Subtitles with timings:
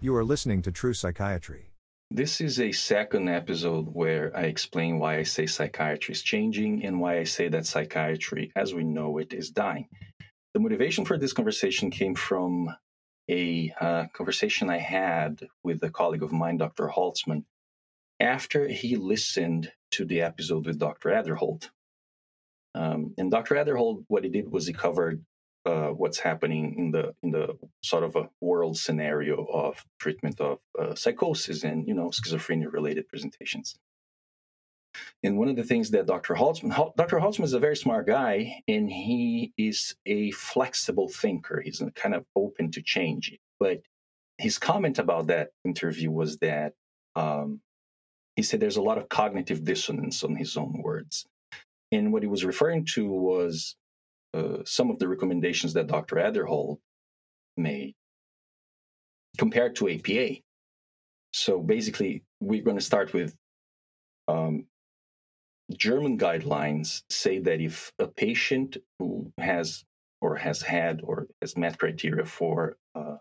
[0.00, 1.72] You are listening to True Psychiatry.
[2.12, 7.00] This is a second episode where I explain why I say psychiatry is changing and
[7.00, 9.88] why I say that psychiatry, as we know it, is dying.
[10.54, 12.72] The motivation for this conversation came from
[13.28, 16.86] a uh, conversation I had with a colleague of mine, Dr.
[16.86, 17.42] Holtzman,
[18.20, 21.08] after he listened to the episode with Dr.
[21.08, 21.70] Aderhold.
[22.72, 23.56] Um, and Dr.
[23.56, 25.24] Aderhold, what he did was he covered
[25.64, 30.58] uh, what's happening in the in the sort of a world scenario of treatment of
[30.78, 33.76] uh, psychosis and you know schizophrenia related presentations.
[35.22, 36.34] And one of the things that Dr.
[36.34, 37.18] Holtzman, Dr.
[37.18, 41.60] Holtzman is a very smart guy, and he is a flexible thinker.
[41.60, 43.36] He's kind of open to change.
[43.60, 43.82] But
[44.38, 46.72] his comment about that interview was that
[47.16, 47.60] um,
[48.36, 51.26] he said there's a lot of cognitive dissonance on his own words.
[51.90, 53.76] And what he was referring to was
[54.34, 56.16] uh, some of the recommendations that Dr.
[56.16, 56.78] Aderhold
[57.56, 57.94] made
[59.38, 60.40] compared to APA.
[61.32, 63.36] So basically, we're going to start with
[64.26, 64.66] um,
[65.72, 69.84] German guidelines say that if a patient who has
[70.20, 73.16] or has had or has met criteria for uh,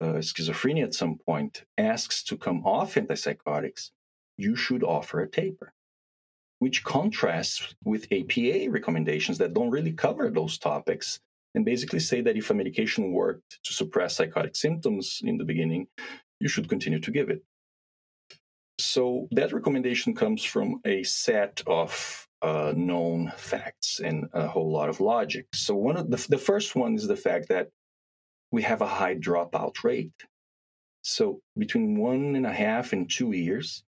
[0.00, 3.90] uh, schizophrenia at some point asks to come off antipsychotics,
[4.36, 5.72] you should offer a taper
[6.58, 11.20] which contrasts with APA recommendations that don't really cover those topics
[11.54, 15.86] and basically say that if a medication worked to suppress psychotic symptoms in the beginning,
[16.40, 17.42] you should continue to give it.
[18.78, 24.88] So that recommendation comes from a set of uh, known facts and a whole lot
[24.88, 25.46] of logic.
[25.52, 27.68] So one of the, the first one is the fact that
[28.52, 30.12] we have a high dropout rate.
[31.02, 33.82] So between one and a half and two years,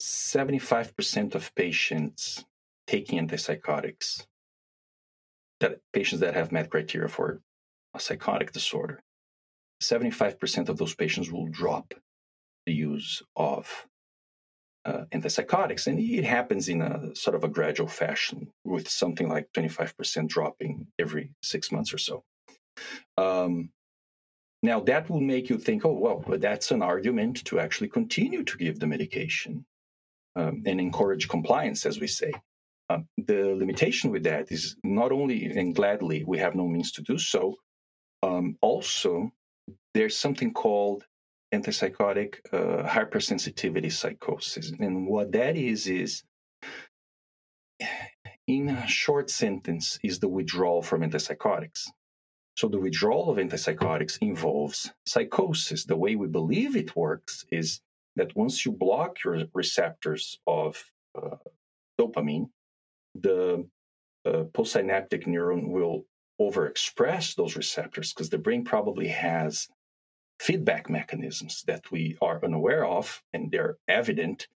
[0.00, 2.44] 75% of patients
[2.86, 4.26] taking antipsychotics,
[5.60, 7.40] that patients that have met criteria for
[7.94, 9.02] a psychotic disorder,
[9.82, 11.94] 75% of those patients will drop
[12.66, 13.86] the use of
[14.84, 15.86] uh, antipsychotics.
[15.86, 20.86] And it happens in a sort of a gradual fashion with something like 25% dropping
[20.98, 22.24] every six months or so.
[23.16, 23.70] Um,
[24.62, 28.56] now, that will make you think, oh, well, that's an argument to actually continue to
[28.56, 29.64] give the medication
[30.36, 32.32] um, and encourage compliance, as we say.
[32.88, 37.02] Um, the limitation with that is not only, and gladly, we have no means to
[37.02, 37.56] do so,
[38.22, 39.32] um, also,
[39.94, 41.04] there's something called
[41.54, 44.72] antipsychotic uh, hypersensitivity psychosis.
[44.78, 46.22] And what that is, is
[48.46, 51.88] in a short sentence, is the withdrawal from antipsychotics.
[52.56, 55.84] So the withdrawal of antipsychotics involves psychosis.
[55.84, 57.80] The way we believe it works is
[58.16, 60.82] that once you block your receptors of
[61.16, 61.36] uh,
[62.00, 62.48] dopamine,
[63.14, 63.66] the
[64.26, 66.04] uh, postsynaptic neuron will
[66.40, 69.68] overexpress those receptors because the brain probably has
[70.40, 74.48] feedback mechanisms that we are unaware of and they're evident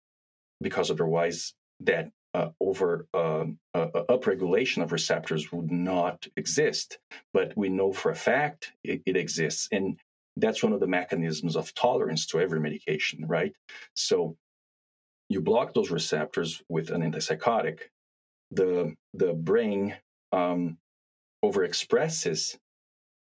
[0.60, 6.98] because otherwise that uh, over um, uh, upregulation of receptors would not exist.
[7.32, 9.68] But we know for a fact it, it exists.
[9.72, 9.98] And
[10.41, 13.53] that's one of the mechanisms of tolerance to every medication, right?
[13.94, 14.37] So
[15.28, 17.81] you block those receptors with an antipsychotic,
[18.50, 19.97] the the brain
[20.32, 20.78] um,
[21.44, 22.56] overexpresses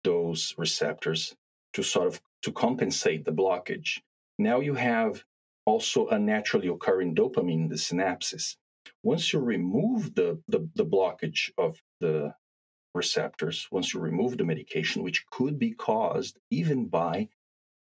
[0.03, 1.35] those receptors
[1.73, 3.99] to sort of to compensate the blockage.
[4.39, 5.23] Now you have
[5.65, 8.55] also a naturally occurring dopamine in the synapses.
[9.03, 12.33] Once you remove the, the, the blockage of the
[12.97, 17.29] receptors once you remove the medication, which could be caused even by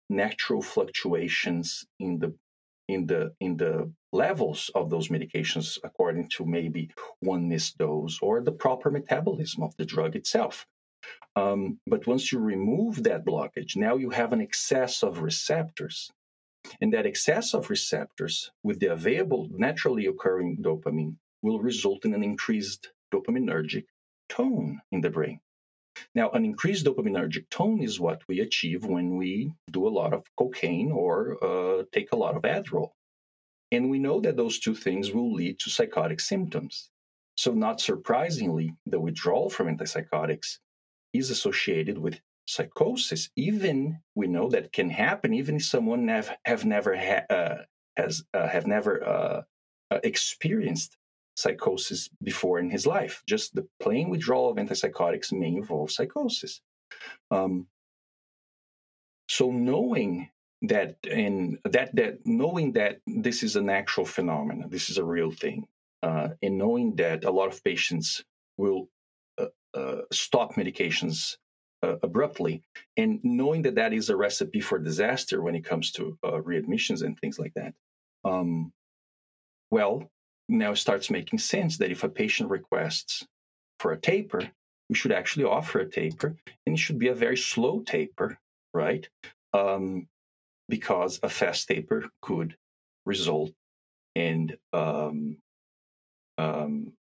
[0.08, 2.34] natural fluctuations in the
[2.88, 6.90] in the in the levels of those medications according to maybe
[7.20, 10.66] one missed dose or the proper metabolism of the drug itself.
[11.34, 16.10] Um, but once you remove that blockage, now you have an excess of receptors.
[16.80, 22.22] And that excess of receptors with the available naturally occurring dopamine will result in an
[22.22, 23.86] increased dopaminergic
[24.32, 25.38] tone in the brain.
[26.14, 30.24] Now, an increased dopaminergic tone is what we achieve when we do a lot of
[30.38, 32.92] cocaine or uh, take a lot of Adderall.
[33.70, 36.90] And we know that those two things will lead to psychotic symptoms.
[37.36, 40.58] So, not surprisingly, the withdrawal from antipsychotics
[41.12, 43.30] is associated with psychosis.
[43.36, 47.56] Even we know that can happen even if someone have, have never ha- uh,
[47.96, 49.42] has uh, have never uh,
[49.90, 50.96] uh, experienced
[51.36, 53.22] psychosis before in his life.
[53.26, 56.60] Just the plain withdrawal of antipsychotics may involve psychosis.
[57.30, 57.66] Um,
[59.28, 60.28] so knowing
[60.62, 65.30] that and that that knowing that this is an actual phenomenon, this is a real
[65.30, 65.66] thing,
[66.02, 68.24] uh, and knowing that a lot of patients
[68.56, 68.88] will
[69.38, 71.36] uh, uh, stop medications
[71.82, 72.62] uh, abruptly,
[72.96, 77.02] and knowing that that is a recipe for disaster when it comes to uh, readmissions
[77.02, 77.74] and things like that.
[78.24, 78.72] Um,
[79.70, 80.10] well,
[80.52, 83.26] now starts making sense that if a patient requests
[83.78, 84.50] for a taper,
[84.88, 88.38] we should actually offer a taper, and it should be a very slow taper,
[88.74, 89.08] right?
[89.52, 90.06] Um,
[90.68, 92.56] because a fast taper could
[93.06, 93.52] result
[94.14, 95.38] in um,
[96.38, 96.92] um,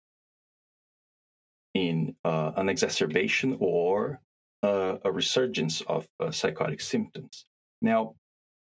[1.75, 4.21] in uh, an exacerbation or
[4.63, 7.45] uh, a resurgence of uh, psychotic symptoms.
[7.81, 8.15] Now,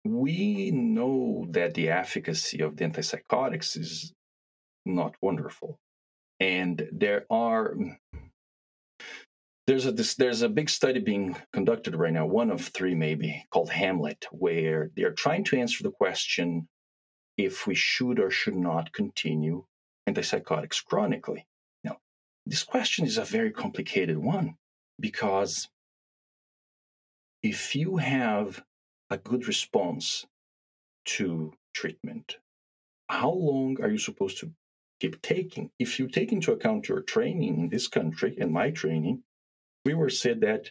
[0.05, 4.13] we know that the efficacy of the antipsychotics is
[4.87, 5.79] not wonderful,
[6.41, 7.75] and there are
[9.67, 13.45] there's a this, there's a big study being conducted right now, one of three maybe,
[13.51, 16.69] called Hamlet, where they are trying to answer the question
[17.37, 19.65] if we should or should not continue
[20.09, 21.47] antipsychotics chronically.
[21.83, 21.99] Now,
[22.47, 24.55] this question is a very complicated one
[25.01, 25.69] because
[27.43, 28.63] if you have
[29.11, 30.25] a good response
[31.07, 32.37] to treatment,
[33.09, 34.53] how long are you supposed to
[35.01, 35.71] keep taking?
[35.79, 39.23] If you take into account your training in this country and my training,
[39.85, 40.71] we were said that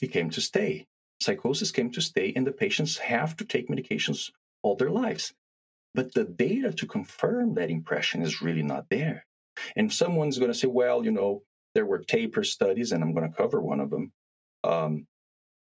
[0.00, 0.86] it came to stay.
[1.20, 4.30] Psychosis came to stay, and the patients have to take medications
[4.62, 5.32] all their lives.
[5.94, 9.24] But the data to confirm that impression is really not there.
[9.76, 11.42] And someone's going to say, well, you know,
[11.74, 14.12] there were taper studies, and I'm going to cover one of them.
[14.64, 15.06] Um,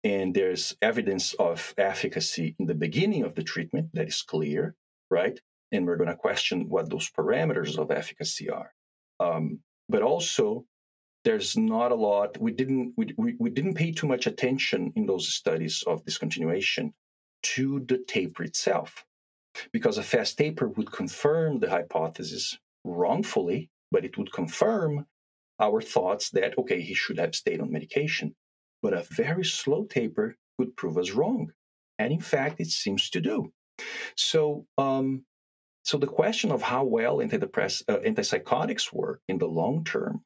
[0.04, 4.76] and there's evidence of efficacy in the beginning of the treatment that is clear,
[5.10, 5.40] right?
[5.72, 8.74] And we're going to question what those parameters of efficacy are.
[9.20, 9.60] Um,
[9.90, 10.66] but also,
[11.24, 12.40] there's not a lot.
[12.40, 16.94] We didn't we, we, we didn't pay too much attention in those studies of discontinuation
[17.44, 19.06] to the taper itself,
[19.74, 25.06] because a fast taper would confirm the hypothesis wrongfully, but it would confirm
[25.60, 28.36] our thoughts that okay he should have stayed on medication
[28.82, 31.52] but a very slow taper could prove us wrong.
[32.00, 33.52] And in fact, it seems to do.
[34.16, 35.24] So, um,
[35.88, 40.22] so the question of how well antidepress- uh, antipsychotics work in the long term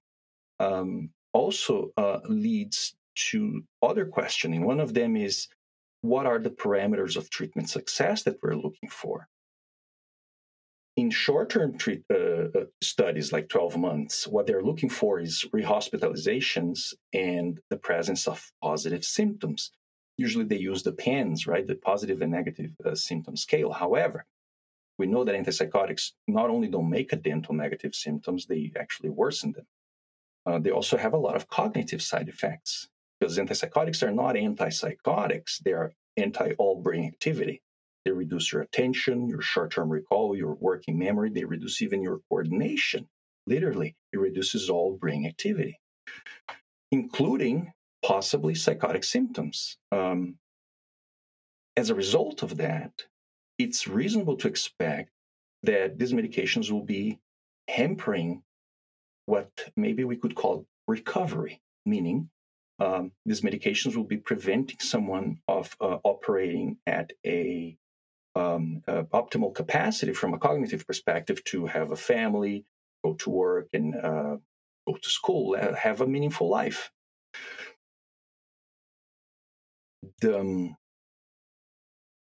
[0.60, 2.96] um, also uh, leads
[3.30, 4.66] to other questioning.
[4.66, 5.48] One of them is
[6.02, 9.28] what are the parameters of treatment success that we're looking for?
[10.98, 12.16] in short-term treat, uh,
[12.60, 18.52] uh, studies like 12 months what they're looking for is rehospitalizations and the presence of
[18.62, 19.72] positive symptoms
[20.18, 24.26] usually they use the PANSS right the positive and negative uh, symptom scale however
[25.02, 29.10] we know that antipsychotics not only don't make a dent on negative symptoms they actually
[29.10, 29.68] worsen them
[30.46, 32.88] uh, they also have a lot of cognitive side effects
[33.20, 37.62] because antipsychotics are not antipsychotics they are anti all brain activity
[38.06, 41.30] they reduce your attention, your short term recall, your working memory.
[41.30, 43.08] They reduce even your coordination.
[43.46, 45.80] Literally, it reduces all brain activity,
[46.92, 49.78] including possibly psychotic symptoms.
[49.92, 50.38] Um,
[51.78, 52.92] as a result of that,
[53.64, 55.10] it's reasonable to expect
[55.64, 57.20] that these medications will be
[57.68, 58.44] hampering
[59.26, 62.30] what maybe we could call recovery, meaning
[62.80, 67.78] um, these medications will be preventing someone of uh, operating at a
[68.36, 72.66] um, uh, optimal capacity from a cognitive perspective to have a family,
[73.04, 74.38] go to work, and uh,
[74.88, 76.92] go to school, uh, have a meaningful life.
[80.22, 80.76] The um,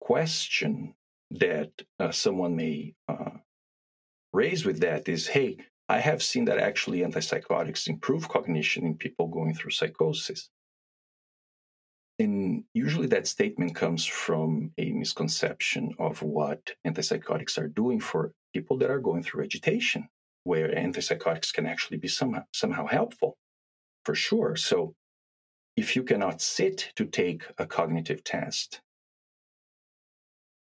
[0.00, 0.94] question
[1.30, 3.30] that uh, someone may uh,
[4.32, 9.28] raise with that is hey, I have seen that actually antipsychotics improve cognition in people
[9.28, 10.50] going through psychosis.
[12.18, 18.78] And usually that statement comes from a misconception of what antipsychotics are doing for people
[18.78, 20.08] that are going through agitation,
[20.44, 23.36] where antipsychotics can actually be somehow, somehow helpful,
[24.04, 24.56] for sure.
[24.56, 24.94] So
[25.76, 28.80] if you cannot sit to take a cognitive test,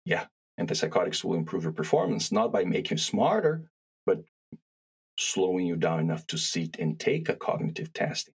[0.05, 0.25] yeah,
[0.61, 3.65] antipsychotics will improve your performance, not by making you smarter,
[4.07, 4.23] but
[5.19, 8.31] slowing you down enough to sit and take a cognitive test.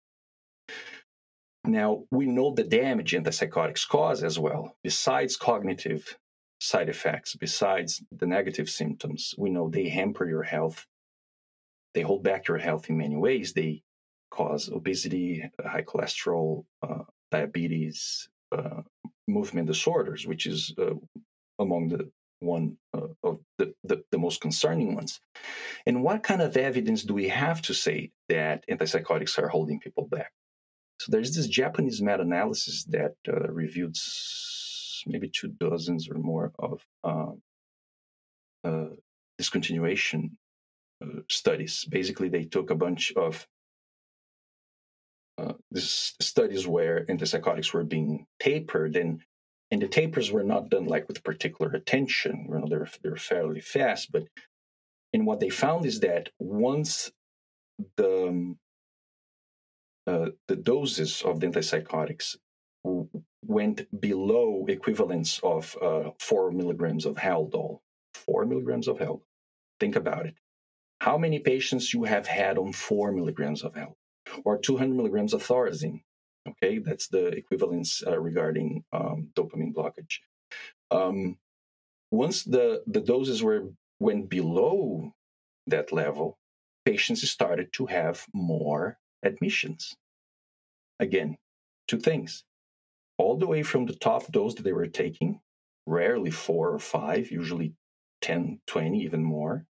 [1.64, 4.76] Now, we know the damage antipsychotics cause as well.
[4.82, 6.18] Besides cognitive
[6.60, 10.86] side effects, besides the negative symptoms, we know they hamper your health.
[11.94, 13.52] They hold back your health in many ways.
[13.52, 13.82] They
[14.30, 18.82] cause obesity, high cholesterol, uh, diabetes, uh,
[19.26, 20.94] movement disorders, which is uh,
[21.58, 25.20] among the one uh, of the, the, the, most concerning ones.
[25.86, 30.06] And what kind of evidence do we have to say that antipsychotics are holding people
[30.06, 30.32] back?
[31.00, 33.96] So there's this Japanese meta-analysis that uh, reviewed
[35.06, 37.42] maybe two dozens or more of um,
[38.62, 38.86] uh,
[39.40, 40.30] discontinuation
[41.02, 41.84] uh, studies.
[41.88, 43.46] Basically, they took a bunch of
[45.36, 49.20] uh, studies where antipsychotics were being tapered, and
[49.70, 52.46] and the tapers were not done like with particular attention.
[52.48, 54.24] You know, they're they're fairly fast, but
[55.12, 57.12] and what they found is that once
[57.96, 58.58] the um,
[60.06, 62.36] uh, the doses of the antipsychotics
[63.46, 67.80] went below equivalents of uh, four milligrams of Haldol.
[68.14, 69.22] Four milligrams of Haldol.
[69.80, 70.34] Think about it.
[71.00, 73.96] How many patients you have had on four milligrams of Haldol
[74.44, 76.02] or 200 milligrams of Thorazine?
[76.48, 80.20] Okay, that's the equivalence uh, regarding um, dopamine blockage.
[80.90, 81.38] Um,
[82.10, 85.12] once the, the doses were went below
[85.66, 86.38] that level,
[86.84, 89.96] patients started to have more admissions.
[91.00, 91.38] Again,
[91.88, 92.44] two things
[93.18, 95.40] all the way from the top dose that they were taking,
[95.86, 97.74] rarely four or five, usually
[98.22, 99.66] 10, 20, even more,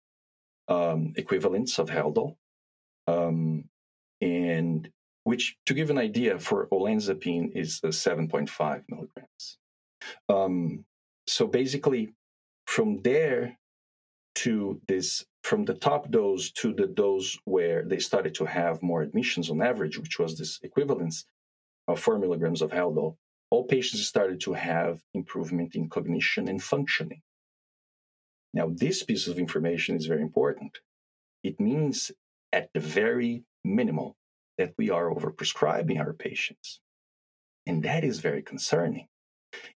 [0.68, 2.36] um, equivalents of Haldol.
[3.06, 3.64] Um,
[4.20, 4.90] and
[5.28, 9.58] which, to give an idea, for olanzapine is 7.5 milligrams.
[10.30, 10.86] Um,
[11.26, 12.14] so basically,
[12.66, 13.58] from there
[14.36, 19.02] to this, from the top dose to the dose where they started to have more
[19.02, 21.26] admissions on average, which was this equivalence
[21.88, 23.18] of 4 milligrams of Haldol,
[23.50, 27.20] all patients started to have improvement in cognition and functioning.
[28.54, 30.78] Now, this piece of information is very important.
[31.44, 32.12] It means,
[32.50, 34.16] at the very minimal,
[34.58, 36.80] that we are overprescribing our patients.
[37.66, 39.08] And that is very concerning.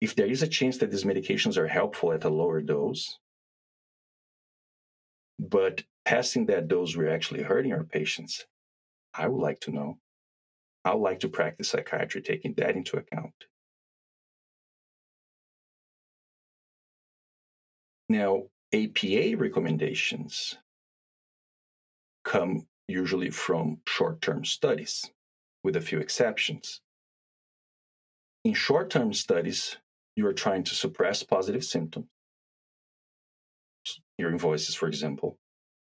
[0.01, 3.19] If there is a chance that these medications are helpful at a lower dose,
[5.39, 8.47] but passing that dose, we're actually hurting our patients,
[9.15, 9.99] I would like to know.
[10.85, 13.35] I would like to practice psychiatry taking that into account.
[18.09, 20.57] Now, APA recommendations
[22.25, 25.11] come usually from short term studies,
[25.65, 26.81] with a few exceptions.
[28.45, 29.77] In short term studies,
[30.17, 32.07] you are trying to suppress positive symptoms.
[34.19, 35.39] Hearing voices, for example,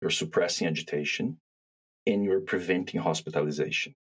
[0.01, 1.39] you're suppressing agitation,
[2.07, 3.95] and you're preventing hospitalizations.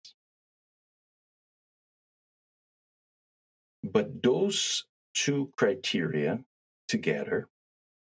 [3.82, 4.84] But those
[5.14, 6.40] two criteria
[6.88, 7.48] together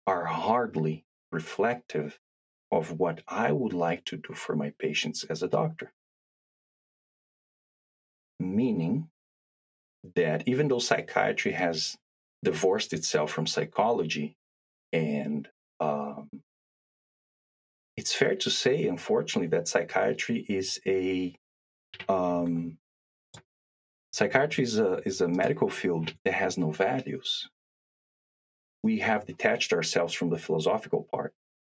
[0.07, 2.19] are hardly reflective
[2.73, 5.93] of what I would like to do for my patients as a doctor.
[8.41, 9.09] Meaning
[10.17, 11.97] that even though psychiatry has
[12.43, 14.37] divorced itself from psychology,
[14.93, 15.49] and
[15.81, 16.29] um,
[17.97, 21.37] it's fair to say, unfortunately, that psychiatry is a
[22.09, 22.79] um,
[24.13, 27.49] psychiatry is a is a medical field that has no values
[28.83, 31.33] we have detached ourselves from the philosophical part.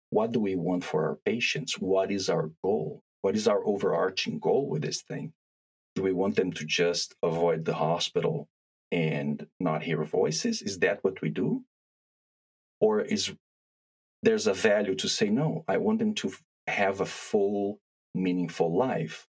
[0.10, 1.74] What do we want for our patients?
[1.74, 3.04] What is our goal?
[3.22, 5.34] What is our overarching goal with this thing?
[5.96, 8.48] Do we want them to just avoid the hospital
[8.92, 10.62] and not hear voices?
[10.62, 11.64] Is that what we do?
[12.80, 13.34] Or is
[14.24, 16.32] there's a value to say, no, I want them to
[16.68, 17.80] have a full,
[18.14, 19.28] meaningful life.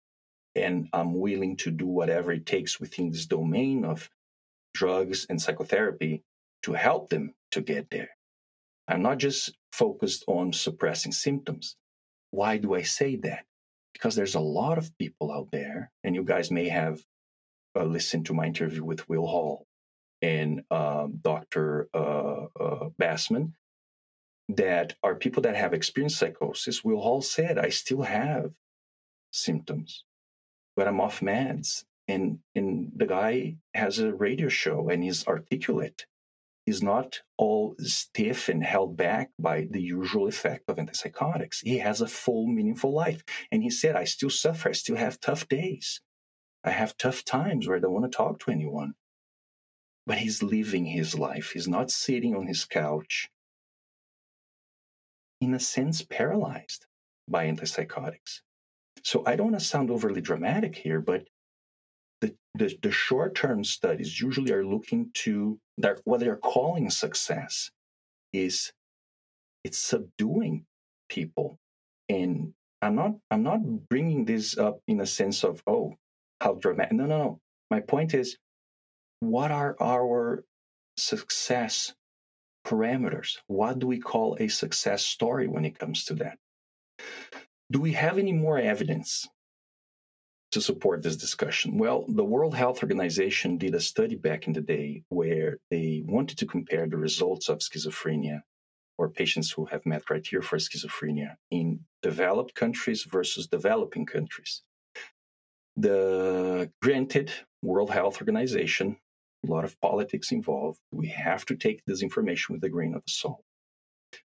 [0.56, 4.10] And I'm willing to do whatever it takes within this domain of
[4.74, 6.24] drugs and psychotherapy
[6.64, 8.10] to help them to get there.
[8.88, 11.76] I'm not just focused on suppressing symptoms.
[12.32, 13.46] Why do I say that?
[13.94, 17.02] Because there's a lot of people out there, and you guys may have
[17.76, 19.66] uh, listened to my interview with Will Hall
[20.22, 21.90] and um, Dr.
[21.94, 23.54] Uh, uh, Bassman,
[24.50, 26.84] that are people that have experienced psychosis.
[26.84, 28.52] Will Hall said, I still have
[29.32, 30.06] symptoms,
[30.76, 31.84] but I'm off meds.
[32.08, 36.06] And, and the guy has a radio show and he's articulate
[36.68, 41.60] is not all stiff and held back by the usual effect of antipsychotics.
[41.64, 43.24] He has a full, meaningful life.
[43.52, 44.70] And he said, I still suffer.
[44.70, 46.02] I still have tough days.
[46.66, 48.94] I have tough times where I don't want to talk to anyone.
[50.06, 51.52] But he's living his life.
[51.54, 53.30] He's not sitting on his couch,
[55.40, 56.86] in a sense, paralyzed
[57.30, 58.42] by antipsychotics.
[59.04, 61.28] So I don't want to sound overly dramatic here, but
[62.58, 67.72] the, the, short term studies usually are looking to that what they're calling success
[68.34, 68.72] is
[69.64, 70.66] it's subduing
[71.10, 71.58] people.
[72.10, 73.60] And i'm not i'm not
[73.90, 75.96] bringing this up in a sense of oh
[76.42, 77.40] how dramatic no no no.
[77.72, 78.38] My point is
[79.20, 80.44] what are our
[80.98, 81.94] success
[82.66, 83.38] parameters?
[83.48, 86.38] What do we call a success story when it comes to that?
[87.72, 89.28] Do we have any more evidence
[90.52, 91.78] to support this discussion?
[91.78, 96.38] Well, the World Health Organization did a study back in the day where they wanted
[96.40, 98.42] to compare the results of schizophrenia
[98.98, 104.64] or patients who have met criteria for schizophrenia in developed countries versus developing countries.
[105.76, 108.98] The granted World Health Organization,
[109.46, 110.80] a lot of politics involved.
[110.92, 113.44] We have to take this information with a grain of salt.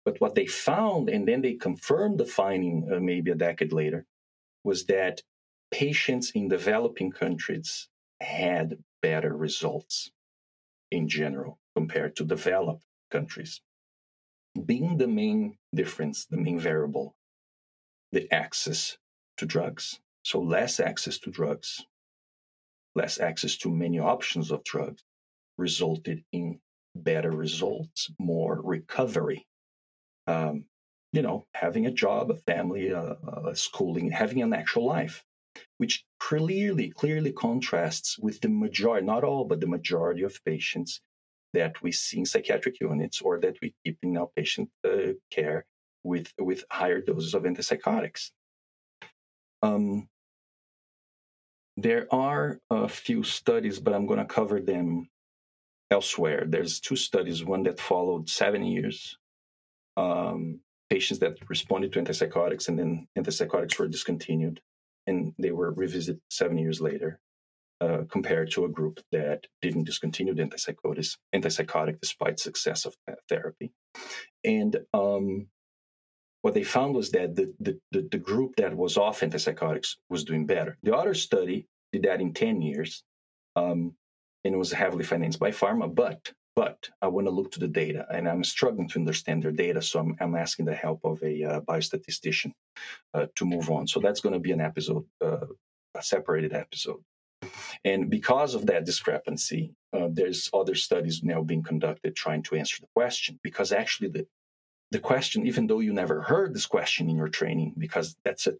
[0.04, 4.06] But what they found, and then they confirmed the finding uh, maybe a decade later,
[4.62, 5.22] was that
[5.70, 7.88] patients in developing countries
[8.20, 10.10] had better results
[10.90, 13.60] in general compared to developed countries.
[14.66, 17.14] Being the main difference, the main variable,
[18.12, 18.98] the access
[19.36, 20.00] to drugs.
[20.22, 21.86] So, less access to drugs,
[22.94, 25.02] less access to many options of drugs
[25.56, 26.60] resulted in
[26.94, 29.46] better results, more recovery.
[30.26, 30.64] Um,
[31.12, 35.24] you know, having a job, a family, a, a schooling, having an actual life,
[35.78, 41.00] which clearly, clearly contrasts with the majority, not all, but the majority of patients
[41.52, 45.64] that we see in psychiatric units or that we keep in outpatient uh, care
[46.04, 48.30] with, with higher doses of antipsychotics.
[49.62, 50.08] Um,
[51.76, 55.08] there are a few studies, but I'm going to cover them
[55.90, 56.44] elsewhere.
[56.46, 59.18] There's two studies, one that followed seven years
[59.96, 64.60] um, patients that responded to antipsychotics and then antipsychotics were discontinued
[65.06, 67.20] and they were revisited seven years later
[67.80, 72.94] uh, compared to a group that didn't discontinue the antipsychotic, antipsychotic despite success of
[73.28, 73.72] therapy.
[74.44, 75.46] And um,
[76.42, 80.24] what they found was that the, the, the, the group that was off antipsychotics was
[80.24, 80.78] doing better.
[80.82, 83.02] The other study did that in 10 years
[83.56, 83.94] um,
[84.44, 88.06] and was heavily financed by pharma, but but I want to look to the data,
[88.12, 91.44] and I'm struggling to understand their data, so I'm, I'm asking the help of a
[91.44, 92.52] uh, biostatistician
[93.14, 93.86] uh, to move on.
[93.86, 95.46] So that's going to be an episode, uh,
[95.94, 97.02] a separated episode.
[97.84, 102.76] And because of that discrepancy, uh, there's other studies now being conducted trying to answer
[102.80, 103.38] the question.
[103.42, 104.26] Because actually, the
[104.90, 108.54] the question, even though you never heard this question in your training, because that's a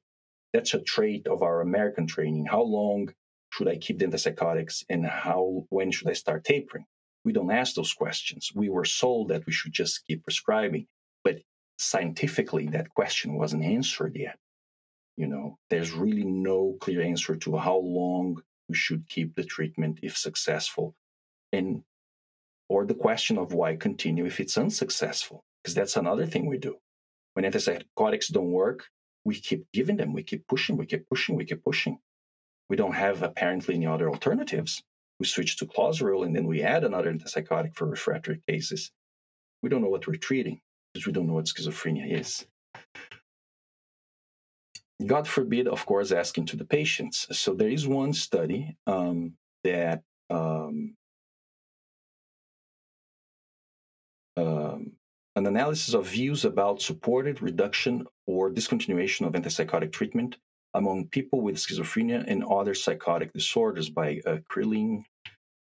[0.52, 2.46] that's a trait of our American training.
[2.46, 3.12] How long
[3.50, 6.86] should I keep the antipsychotics, and how when should I start tapering?
[7.24, 8.50] We don't ask those questions.
[8.54, 10.86] We were sold that we should just keep prescribing,
[11.24, 11.42] but
[11.78, 14.38] scientifically, that question wasn't answered yet.
[15.16, 19.98] You know, there's really no clear answer to how long we should keep the treatment
[20.02, 20.94] if successful,
[21.52, 21.82] and
[22.68, 26.76] or the question of why continue if it's unsuccessful, because that's another thing we do.
[27.34, 28.86] When antipsychotics don't work,
[29.24, 31.98] we keep giving them, we keep pushing, we keep pushing, we keep pushing.
[32.68, 34.82] We don't have apparently any other alternatives
[35.20, 38.90] we switch to clozaril and then we add another antipsychotic for refractory cases.
[39.62, 40.60] We don't know what we're treating
[40.92, 42.46] because we don't know what schizophrenia is.
[45.06, 47.26] God forbid, of course, asking to the patients.
[47.32, 50.94] So there is one study um, that um,
[54.36, 54.92] um,
[55.36, 60.36] an analysis of views about supported reduction or discontinuation of antipsychotic treatment
[60.74, 64.36] among people with schizophrenia and other psychotic disorders by uh,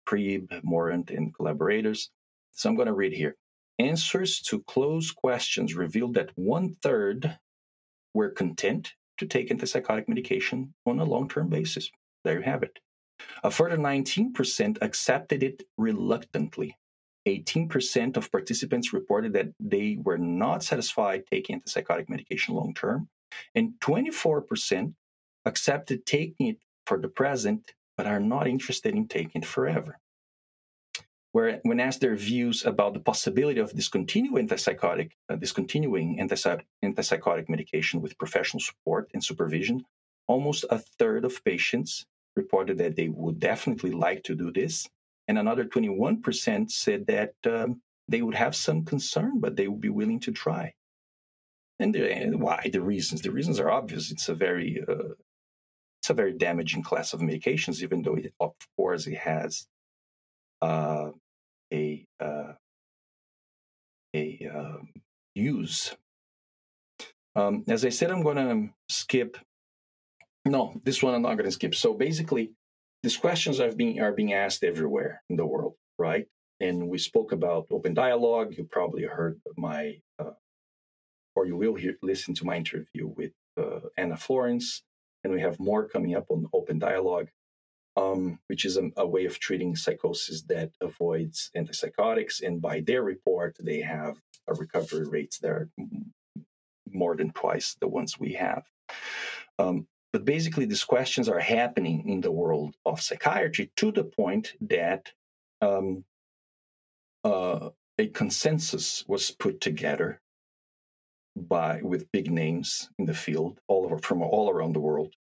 [0.05, 2.09] Krieb, Morant, and collaborators.
[2.51, 3.35] So I'm going to read here.
[3.79, 7.37] Answers to closed questions revealed that one third
[8.13, 11.89] were content to take antipsychotic medication on a long term basis.
[12.23, 12.79] There you have it.
[13.43, 16.77] A further 19% accepted it reluctantly.
[17.27, 23.07] 18% of participants reported that they were not satisfied taking antipsychotic medication long term,
[23.55, 24.93] and 24%
[25.45, 29.99] accepted taking it for the present but are not interested in taking it forever.
[31.31, 38.01] Where, when asked their views about the possibility of discontinuing antipsychotic, uh, discontinuing antipsychotic medication
[38.01, 39.83] with professional support and supervision,
[40.27, 44.87] almost a third of patients reported that they would definitely like to do this,
[45.27, 49.89] and another 21% said that um, they would have some concern, but they would be
[49.89, 50.73] willing to try.
[51.79, 52.69] And, the, why?
[52.71, 53.21] The reasons.
[53.21, 54.11] The reasons are obvious.
[54.11, 55.15] It's a very uh,
[56.03, 59.67] it's a very damaging class of medications, even though it, of course it has
[60.61, 61.11] uh,
[61.71, 62.51] a uh,
[64.13, 64.89] a um,
[65.33, 65.95] use.
[67.37, 69.37] Um, as I said, I'm going to skip.
[70.43, 71.73] No, this one I'm not going to skip.
[71.73, 72.51] So basically,
[73.01, 76.25] these questions are being are being asked everywhere in the world, right?
[76.59, 78.55] And we spoke about open dialogue.
[78.57, 80.35] You probably heard my, uh,
[81.33, 84.83] or you will hear, listen to my interview with uh, Anna Florence
[85.23, 87.29] and we have more coming up on open dialogue,
[87.95, 92.41] um, which is a, a, way of treating psychosis that avoids antipsychotics.
[92.41, 95.69] And by their report, they have a recovery rates that are
[96.91, 98.63] more than twice the ones we have.
[99.59, 104.53] Um, but basically, these questions are happening in the world of psychiatry to the point
[104.61, 105.11] that
[105.61, 106.03] um,
[107.23, 110.19] uh, a consensus was put together
[111.35, 115.13] by with big names in the field all over from all around the world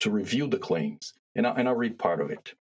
[0.00, 2.54] to review the claims, and, I, and I'll read part of it.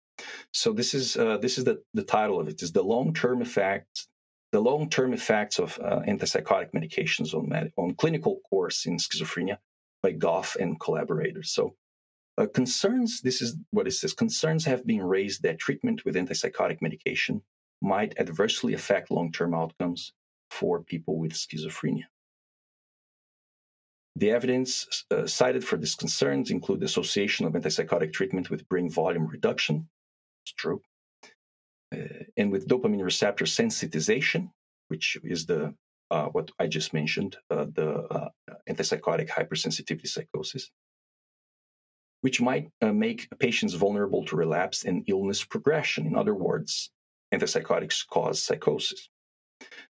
[0.53, 3.41] So this is uh, this is the, the title of it is the long term
[3.41, 4.07] effects
[4.55, 9.57] the long term effects of uh, antipsychotic medications on med- on clinical course in schizophrenia
[10.01, 11.51] by Goff and collaborators.
[11.51, 11.75] So
[12.37, 16.81] uh, concerns this is what it says concerns have been raised that treatment with antipsychotic
[16.81, 17.41] medication
[17.81, 20.13] might adversely affect long term outcomes
[20.49, 22.05] for people with schizophrenia.
[24.17, 28.89] The evidence uh, cited for these concerns include the association of antipsychotic treatment with brain
[28.89, 29.89] volume reduction.
[30.45, 30.81] It's true.
[31.93, 34.49] Uh, and with dopamine receptor sensitization,
[34.87, 35.73] which is the
[36.11, 38.29] uh, what I just mentioned, uh, the uh,
[38.69, 40.69] antipsychotic hypersensitivity psychosis,
[42.21, 46.05] which might uh, make patients vulnerable to relapse and illness progression.
[46.05, 46.91] In other words,
[47.33, 49.09] antipsychotics cause psychosis.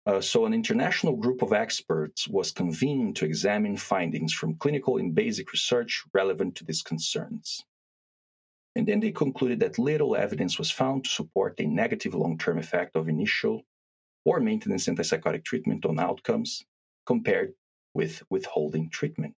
[0.07, 5.15] Uh, so, an international group of experts was convened to examine findings from clinical and
[5.15, 7.63] basic research relevant to these concerns.
[8.75, 12.59] And then they concluded that little evidence was found to support a negative long term
[12.59, 13.65] effect of initial
[14.25, 16.65] or maintenance antipsychotic treatment on outcomes
[17.05, 17.53] compared
[17.93, 19.35] with withholding treatment.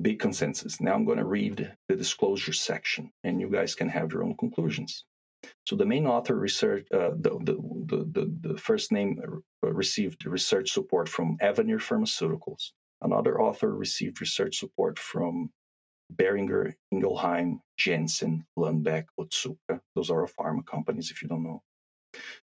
[0.00, 0.80] Big consensus.
[0.80, 4.36] Now I'm going to read the disclosure section, and you guys can have your own
[4.36, 5.04] conclusions.
[5.66, 9.20] So the main author research, uh, the, the, the, the, first name
[9.64, 12.72] uh, received research support from Avanir Pharmaceuticals.
[13.02, 15.50] Another author received research support from
[16.14, 19.80] Boehringer, Ingelheim, Janssen, Lundbeck, Otsuka.
[19.94, 21.62] Those are pharma companies, if you don't know.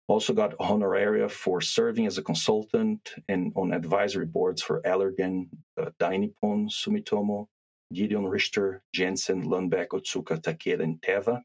[0.07, 5.89] Also got honoraria for serving as a consultant and on advisory boards for Allergan, uh,
[5.99, 7.47] Sumitomo,
[7.93, 11.41] Gedeon Richter, Janssen, Lundbeck, Otsuka, Takeda, and Teva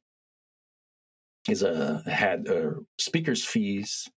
[1.49, 4.09] is a had uh, speakers fees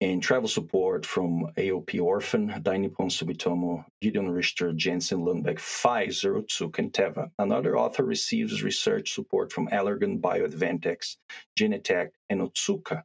[0.00, 6.92] and travel support from AOP Orphan, Dainippon Sumitomo, Gedeon Richter, Janssen Lundbeck, Pfizer, Otsuka, and
[6.92, 7.30] Teva.
[7.38, 11.16] Another author receives research support from Allergan, BioAdvantex,
[11.58, 13.02] Genentech, and Otsuka.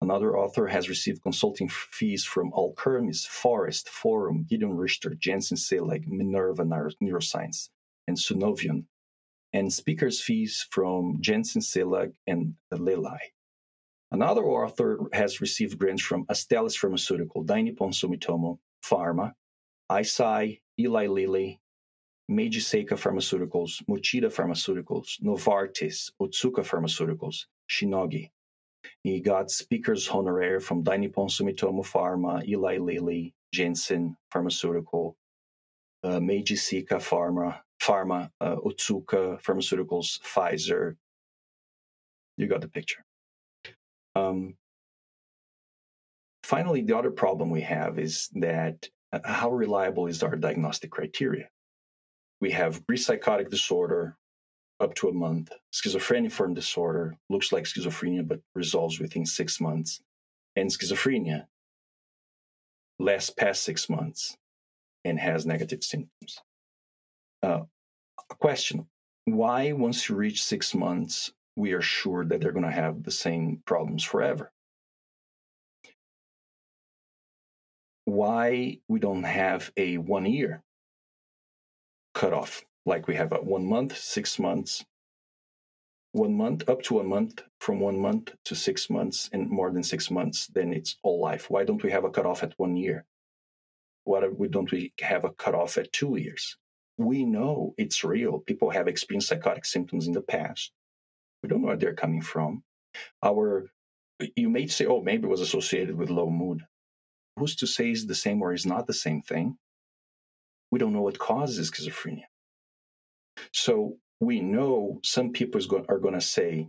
[0.00, 6.64] Another author has received consulting fees from Alkermes, Forest, Forum, Gedeon Richter, Janssen Cilag, Minerva
[6.64, 7.70] Neuroscience,
[8.06, 8.84] and Sunovion
[9.52, 13.32] and speakers' fees from Janssen Cilag and Lilly.
[14.12, 19.32] Another author has received grants from Astellas Pharmaceutical, Dainippon Sumitomo, Pharma,
[19.90, 21.60] Eisai, Eli Lilly,
[22.28, 28.30] Meiji Seika Pharmaceuticals, Mochida Pharmaceuticals, Novartis, Otsuka Pharmaceuticals, Shionogi.
[29.02, 35.16] He got speakers honorary from Dainippon Sumitomo Pharma, Eli Lilly, Janssen Pharmaceutical,
[36.04, 40.96] uh, Meiji Seika Pharma, Pharma, uh, Otsuka Pharmaceuticals, Pfizer.
[42.36, 43.04] You got the picture.
[44.14, 44.56] Um,
[46.42, 51.48] finally, the other problem we have is that uh, how reliable is our diagnostic criteria?
[52.40, 54.16] We have psychotic disorder
[54.78, 60.00] up to a month, schizophreniform disorder looks like schizophrenia but resolves within six months,
[60.54, 61.46] and schizophrenia
[62.98, 64.36] lasts past six months
[65.06, 66.40] and has negative symptoms.
[67.42, 67.62] Uh,
[68.30, 68.86] a question
[69.26, 73.10] why, once you reach six months, we are sure that they're going to have the
[73.10, 74.52] same problems forever?
[78.04, 80.62] Why we don't have a one year
[82.14, 84.84] cutoff like we have at one month, six months,
[86.12, 89.82] one month, up to one month, from one month to six months, and more than
[89.82, 91.50] six months, then it's all life.
[91.50, 93.04] Why don't we have a cutoff at one year?
[94.06, 96.56] Why don't we have a cutoff at two years?
[96.98, 98.40] we know it's real.
[98.40, 100.72] People have experienced psychotic symptoms in the past.
[101.42, 102.62] We don't know where they're coming from.
[103.22, 103.70] Our,
[104.34, 106.62] you may say, oh, maybe it was associated with low mood.
[107.36, 109.58] Who's to say is the same or is not the same thing?
[110.70, 112.24] We don't know what causes schizophrenia.
[113.52, 116.68] So we know some people are going to say,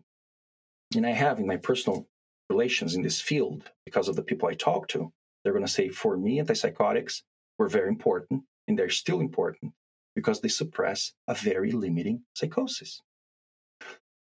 [0.93, 2.05] and I have in my personal
[2.49, 5.11] relations in this field because of the people I talk to,
[5.47, 7.21] they're going to say, for me, antipsychotics
[7.57, 9.71] were very important and they're still important
[10.13, 13.01] because they suppress a very limiting psychosis.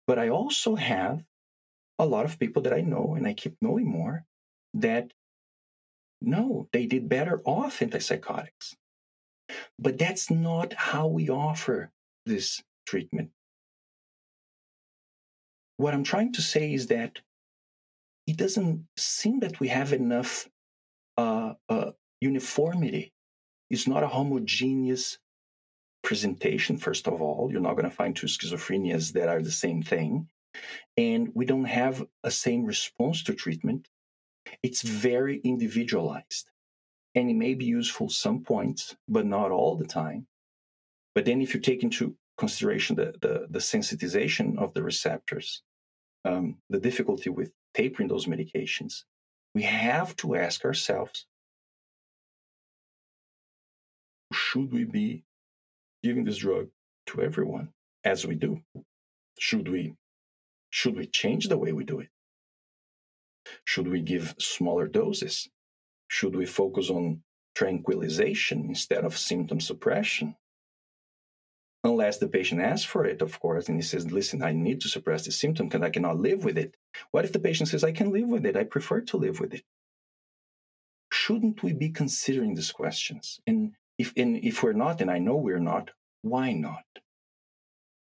[0.06, 1.24] But I also have
[1.98, 4.24] a lot of people that I know, and I keep knowing more,
[4.74, 5.12] that
[6.22, 8.76] no, they did better off antipsychotics.
[9.80, 11.90] But that's not how we offer
[12.24, 13.30] this treatment.
[15.76, 17.18] What I'm trying to say is that
[18.28, 20.48] it doesn't seem that we have enough
[21.16, 23.12] uh, uh, uniformity.
[23.70, 25.18] It's not a homogeneous
[26.02, 27.50] presentation, first of all.
[27.50, 30.28] You're not going to find two schizophrenias that are the same thing.
[30.96, 33.88] And we don't have a same response to treatment.
[34.62, 36.50] It's very individualized.
[37.14, 40.26] And it may be useful some points, but not all the time.
[41.14, 45.62] But then, if you take into consideration the, the, the sensitization of the receptors,
[46.26, 49.04] um, the difficulty with tapering those medications,
[49.56, 51.24] we have to ask ourselves
[54.30, 55.24] should we be
[56.02, 56.66] giving this drug
[57.06, 57.70] to everyone
[58.04, 58.60] as we do?
[59.38, 59.94] Should we
[60.68, 62.10] should we change the way we do it?
[63.64, 65.48] Should we give smaller doses?
[66.08, 67.22] Should we focus on
[67.54, 70.36] tranquilization instead of symptom suppression?
[71.86, 74.88] Unless the patient asks for it, of course, and he says, Listen, I need to
[74.88, 76.76] suppress the symptom because I cannot live with it.
[77.12, 78.56] What if the patient says, I can live with it?
[78.56, 79.62] I prefer to live with it.
[81.12, 83.38] Shouldn't we be considering these questions?
[83.46, 86.84] And if, and if we're not, and I know we're not, why not?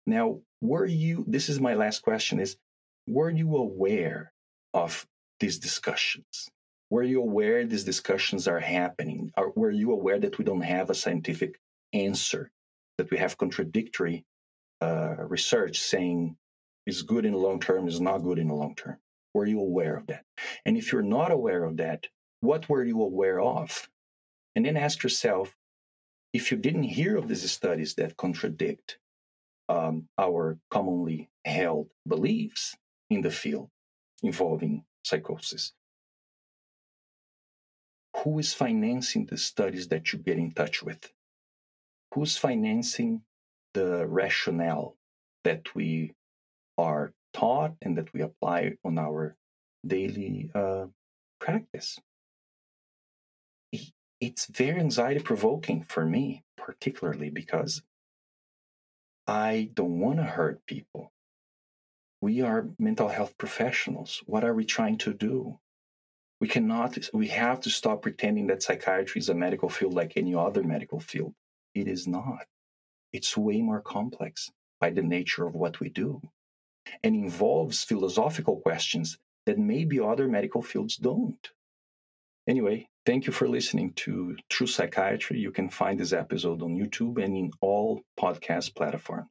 [0.06, 2.56] Now, were you, this is my last question, is
[3.06, 4.32] were you aware
[4.74, 5.06] of
[5.38, 6.48] these discussions?
[6.90, 9.30] Were you aware these discussions are happening?
[9.36, 11.60] Or were you aware that we don't have a scientific
[11.92, 12.50] answer,
[12.98, 14.24] that we have contradictory
[14.80, 16.36] uh, research saying
[16.86, 18.98] is good in the long term, is not good in the long term?
[19.34, 20.24] Were you aware of that?
[20.64, 22.06] And if you're not aware of that,
[22.40, 23.88] what were you aware of?
[24.56, 25.56] And then ask yourself
[26.32, 28.98] if you didn't hear of these studies that contradict
[29.68, 32.76] um, our commonly held beliefs
[33.10, 33.70] in the field
[34.22, 35.72] involving psychosis,
[38.18, 41.12] who is financing the studies that you get in touch with?
[42.14, 43.22] Who's financing
[43.74, 44.96] the rationale
[45.44, 46.14] that we
[46.76, 49.36] are taught and that we apply on our
[49.86, 50.86] daily uh,
[51.40, 51.98] practice?
[54.20, 57.82] It's very anxiety provoking for me, particularly because
[59.28, 61.12] I don't want to hurt people.
[62.20, 64.22] We are mental health professionals.
[64.26, 65.60] What are we trying to do?
[66.40, 70.34] We cannot, we have to stop pretending that psychiatry is a medical field like any
[70.34, 71.34] other medical field.
[71.78, 72.46] It is not.
[73.12, 76.20] It's way more complex by the nature of what we do
[77.02, 81.50] and involves philosophical questions that maybe other medical fields don't.
[82.48, 85.38] Anyway, thank you for listening to True Psychiatry.
[85.38, 89.28] You can find this episode on YouTube and in all podcast platforms.